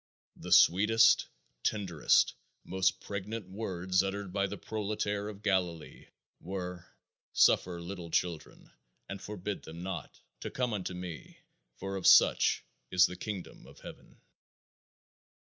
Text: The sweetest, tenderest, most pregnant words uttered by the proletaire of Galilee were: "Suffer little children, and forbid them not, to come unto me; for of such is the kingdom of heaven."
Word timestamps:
The 0.35 0.51
sweetest, 0.51 1.27
tenderest, 1.61 2.33
most 2.63 3.01
pregnant 3.01 3.47
words 3.49 4.01
uttered 4.01 4.33
by 4.33 4.47
the 4.47 4.57
proletaire 4.57 5.29
of 5.29 5.43
Galilee 5.43 6.07
were: 6.39 6.87
"Suffer 7.33 7.79
little 7.79 8.09
children, 8.09 8.71
and 9.07 9.21
forbid 9.21 9.61
them 9.61 9.83
not, 9.83 10.19
to 10.39 10.49
come 10.49 10.73
unto 10.73 10.95
me; 10.95 11.37
for 11.75 11.95
of 11.97 12.07
such 12.07 12.63
is 12.89 13.05
the 13.05 13.15
kingdom 13.15 13.67
of 13.67 13.81
heaven." 13.81 14.19